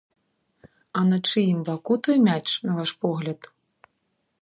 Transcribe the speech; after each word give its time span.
А 1.01 1.03
на 1.09 1.17
чыім 1.29 1.59
баку 1.69 1.95
той 2.07 2.17
мяч, 2.31 2.43
на 2.69 2.79
ваш 2.81 2.91
погляд? 3.07 3.39